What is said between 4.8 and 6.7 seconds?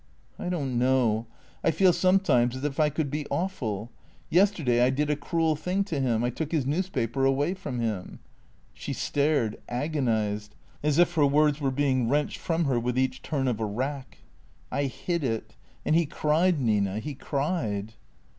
I did a cruel thing to him. I took his